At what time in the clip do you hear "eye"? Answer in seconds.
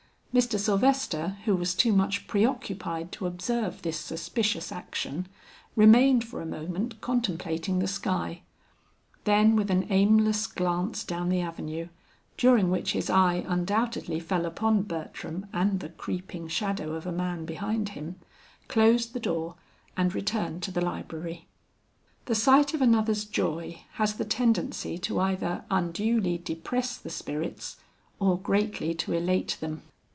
13.09-13.43